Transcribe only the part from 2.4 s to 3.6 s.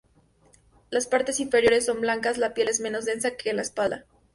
piel es menos densa que en